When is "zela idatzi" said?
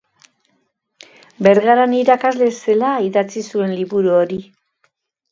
2.63-3.43